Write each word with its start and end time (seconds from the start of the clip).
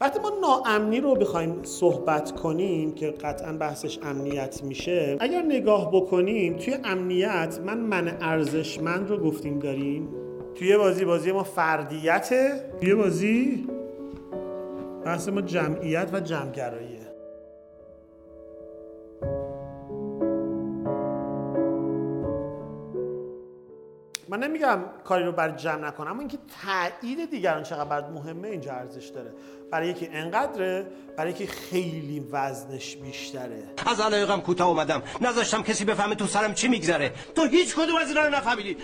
وقتی 0.00 0.18
ما 0.18 0.32
ناامنی 0.40 1.00
رو 1.00 1.14
بخوایم 1.14 1.62
صحبت 1.62 2.32
کنیم 2.32 2.94
که 2.94 3.10
قطعا 3.10 3.52
بحثش 3.52 3.98
امنیت 4.02 4.62
میشه 4.64 5.16
اگر 5.20 5.42
نگاه 5.42 5.90
بکنیم 5.92 6.56
توی 6.56 6.76
امنیت 6.84 7.58
من 7.66 7.78
من 7.78 8.16
ارزشمند 8.20 9.10
رو 9.10 9.18
گفتیم 9.18 9.58
داریم. 9.58 10.08
توی 10.54 10.76
بازی 10.76 11.04
بازی 11.04 11.32
ما 11.32 11.42
فردیته. 11.42 12.70
توی 12.80 12.94
بازی 12.94 13.66
بحث 15.04 15.28
ما 15.28 15.40
جمعیت 15.40 16.08
و 16.12 16.20
جمعگراییه. 16.20 17.05
من 24.28 24.38
نمیگم 24.38 24.78
کاری 25.04 25.24
رو 25.24 25.32
بر 25.32 25.50
جمع 25.50 25.88
نکنم 25.88 26.10
اما 26.10 26.20
اینکه 26.20 26.38
تایید 26.64 27.30
دیگران 27.30 27.62
چقدر 27.62 28.10
مهمه 28.10 28.48
اینجا 28.48 28.72
ارزش 28.72 29.08
داره. 29.08 29.32
برای 29.70 29.88
یکی 29.88 30.08
انقدره 30.12 30.86
برای 31.16 31.30
یکی 31.30 31.46
خیلی 31.46 32.26
وزنش 32.32 32.96
بیشتره. 32.96 33.62
از 33.86 34.00
علایقم 34.00 34.40
کوتاه 34.40 34.68
اومدم. 34.68 35.02
نذاشتم 35.20 35.62
کسی 35.62 35.84
بفهمه 35.84 36.14
تو 36.14 36.26
سرم 36.26 36.54
چی 36.54 36.68
میگذره. 36.68 37.12
تو 37.34 37.44
هیچ 37.44 37.74
کدوم 37.74 37.96
از 37.96 38.08
اینا 38.08 38.24
رو 38.24 38.34
نفهمیدی. 38.34 38.76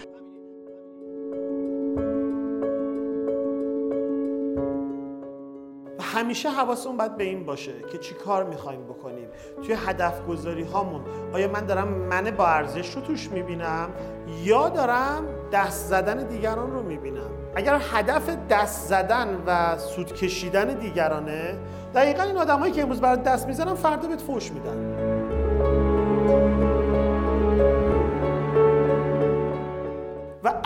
همیشه 6.15 6.51
حواسمون 6.51 6.97
باید 6.97 7.16
به 7.16 7.25
این 7.25 7.47
باشه 7.47 7.73
که 7.93 7.98
چی 7.98 8.15
کار 8.15 8.45
می‌خوایم 8.45 8.84
بکنیم. 8.84 9.29
توی 9.62 9.77
هدف 9.87 10.27
گذاری 10.27 10.62
هامون 10.62 11.01
آیا 11.33 11.48
من 11.48 11.66
دارم 11.66 11.88
من 11.88 12.30
با 12.30 12.47
ارزش 12.47 12.95
رو 12.95 13.01
توش 13.01 13.29
می‌بینم 13.30 13.88
یا 14.45 14.69
دارم 14.69 15.25
دست 15.52 15.87
زدن 15.87 16.27
دیگران 16.27 16.73
رو 16.73 16.83
می‌بینم؟ 16.83 17.30
اگر 17.55 17.80
هدف 17.93 18.37
دست 18.51 18.88
زدن 18.88 19.43
و 19.47 19.79
سود 19.79 20.12
کشیدن 20.12 20.79
دیگرانه 20.79 21.59
دقیقا 21.95 22.23
این 22.23 22.37
آدمایی 22.37 22.73
که 22.73 22.83
امروز 22.83 23.01
برای 23.01 23.23
دست 23.23 23.47
می‌زنن 23.47 23.74
فردا 23.74 24.09
بهت 24.09 24.21
فوش 24.21 24.52
میدن. 24.52 25.12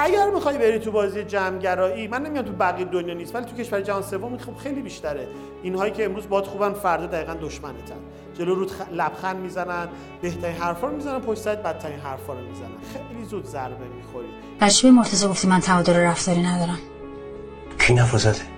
اگر 0.06 0.30
می‌خوای 0.30 0.58
بری 0.58 0.78
تو 0.78 0.90
بازی 0.90 1.24
جمعگرایی 1.24 2.08
من 2.08 2.22
نمیام 2.22 2.44
تو 2.44 2.52
بقیه 2.52 2.84
دنیا 2.84 3.14
نیست 3.14 3.34
ولی 3.34 3.44
تو 3.44 3.56
کشور 3.56 3.80
جهان 3.80 4.02
سوم 4.02 4.38
خب 4.38 4.56
خیلی 4.56 4.82
بیشتره. 4.82 5.28
اینهایی 5.62 5.92
که 5.92 6.04
امروز 6.04 6.28
باد 6.28 6.44
خوبن 6.44 6.72
فردا 6.72 7.06
دقیقا 7.06 7.34
دشمنتن. 7.34 7.96
جلو 8.38 8.54
رود 8.54 8.70
خ... 8.70 8.80
لبخند 8.92 9.36
می‌زنن 9.36 9.88
بهترین 10.22 10.56
حرفا 10.56 10.86
رو 10.86 10.96
می‌زنن 10.96 11.20
پشت 11.20 11.40
سرت 11.40 11.62
بدترین 11.62 11.98
حرفا 11.98 12.32
رو 12.32 12.40
می‌زنن. 12.40 12.68
خیلی 12.92 13.24
زود 13.24 13.44
ضربه 13.44 13.84
می‌خوری. 13.96 14.70
چی 14.70 14.86
به 14.86 14.92
مرتضی 14.92 15.28
گفتی 15.28 15.48
من 15.48 15.60
تعادل 15.60 15.96
رفتاری 15.96 16.42
ندارم. 16.42 16.78
کی 17.78 17.94
نفوزته 17.94 18.55